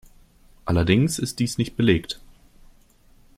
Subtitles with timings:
[0.65, 2.19] Allerdings ist dies nicht belegt.